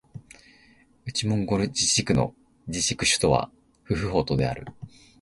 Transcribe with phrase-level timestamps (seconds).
[1.05, 2.33] 内モンゴル自治区の
[2.65, 3.51] 自治区首府は
[3.83, 4.65] フフホトである